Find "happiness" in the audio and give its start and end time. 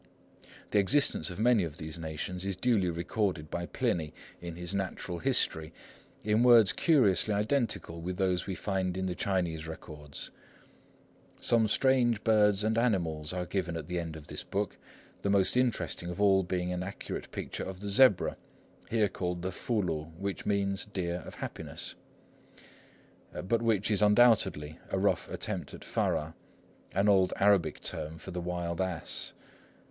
21.35-21.93